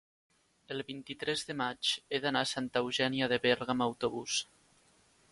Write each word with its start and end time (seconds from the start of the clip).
el 0.75 0.83
vint-i-tres 0.85 1.43
de 1.49 1.55
maig 1.59 1.91
he 2.09 2.19
d'anar 2.23 2.41
a 2.45 2.49
Santa 2.53 2.83
Eugènia 2.85 3.27
de 3.33 3.39
Berga 3.43 3.69
amb 3.75 3.85
autobús. 3.87 4.39